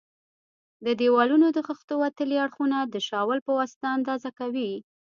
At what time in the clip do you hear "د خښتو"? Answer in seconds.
1.53-1.93